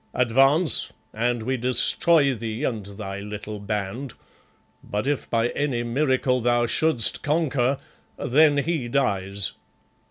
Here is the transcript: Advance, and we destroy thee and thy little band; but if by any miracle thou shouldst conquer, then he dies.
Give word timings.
Advance, 0.15 0.91
and 1.13 1.43
we 1.43 1.57
destroy 1.57 2.33
thee 2.33 2.63
and 2.63 2.87
thy 2.87 3.19
little 3.19 3.59
band; 3.59 4.15
but 4.83 5.05
if 5.05 5.29
by 5.29 5.49
any 5.49 5.83
miracle 5.83 6.41
thou 6.41 6.65
shouldst 6.65 7.21
conquer, 7.21 7.77
then 8.17 8.57
he 8.57 8.87
dies. 8.87 9.51